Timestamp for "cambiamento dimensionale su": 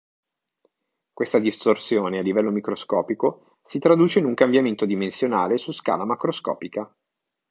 4.33-5.71